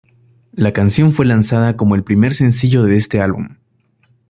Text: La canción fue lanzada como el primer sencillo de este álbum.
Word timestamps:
La 0.53 0.73
canción 0.73 1.11
fue 1.11 1.27
lanzada 1.27 1.77
como 1.77 1.93
el 1.93 2.03
primer 2.03 2.33
sencillo 2.33 2.81
de 2.85 2.97
este 2.97 3.21
álbum. 3.21 3.57